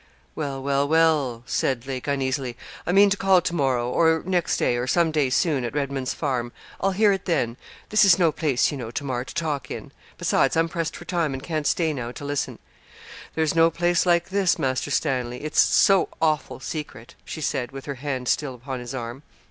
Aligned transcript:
'Well, 0.33 0.63
well, 0.63 0.87
well,' 0.87 1.43
said 1.45 1.85
Lake, 1.85 2.07
uneasily; 2.07 2.57
'I 2.87 2.91
mean 2.91 3.11
to 3.11 3.17
call 3.17 3.39
to 3.41 3.53
morrow, 3.53 3.87
or 3.87 4.23
next 4.25 4.57
day, 4.57 4.75
or 4.75 4.87
some 4.87 5.11
day 5.11 5.29
soon, 5.29 5.63
at 5.63 5.75
Redman's 5.75 6.11
Farm. 6.15 6.51
I'll 6.79 6.93
hear 6.93 7.11
it 7.11 7.25
then; 7.25 7.55
this 7.89 8.03
is 8.03 8.17
no 8.17 8.31
place, 8.31 8.71
you 8.71 8.79
know, 8.79 8.89
Tamar, 8.89 9.25
to 9.25 9.33
talk 9.35 9.69
in; 9.69 9.91
besides 10.17 10.57
I'm 10.57 10.69
pressed 10.69 10.95
for 10.95 11.05
time, 11.05 11.35
and 11.35 11.43
can't 11.43 11.67
stay 11.67 11.93
now 11.93 12.11
to 12.13 12.25
listen.' 12.25 12.57
'There's 13.35 13.53
no 13.53 13.69
place 13.69 14.07
like 14.07 14.29
this, 14.29 14.57
Master 14.57 14.89
Stanley; 14.89 15.43
it's 15.43 15.59
so 15.59 16.09
awful 16.19 16.59
secret,' 16.59 17.13
she 17.23 17.39
said, 17.39 17.71
with 17.71 17.85
her 17.85 18.01
hand 18.01 18.27
still 18.27 18.55
upon 18.55 18.79
his 18.79 18.95
arm. 18.95 19.21